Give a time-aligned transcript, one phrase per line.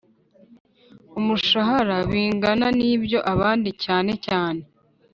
[1.19, 4.61] Umushahara Bingana N Iby Abandi Cyane Cyane